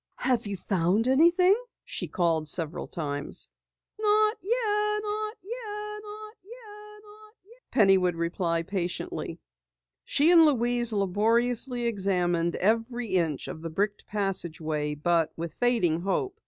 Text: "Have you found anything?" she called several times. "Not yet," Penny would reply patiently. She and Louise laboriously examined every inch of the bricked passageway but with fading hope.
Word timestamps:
"Have 0.25 0.47
you 0.47 0.57
found 0.57 1.07
anything?" 1.07 1.55
she 1.85 2.07
called 2.07 2.49
several 2.49 2.87
times. 2.87 3.51
"Not 3.99 4.37
yet," 4.41 5.03
Penny 7.69 7.99
would 7.99 8.15
reply 8.15 8.63
patiently. 8.63 9.39
She 10.03 10.31
and 10.31 10.43
Louise 10.43 10.91
laboriously 10.91 11.85
examined 11.85 12.55
every 12.55 13.09
inch 13.09 13.47
of 13.47 13.61
the 13.61 13.69
bricked 13.69 14.07
passageway 14.07 14.95
but 14.95 15.33
with 15.37 15.53
fading 15.53 16.01
hope. 16.01 16.35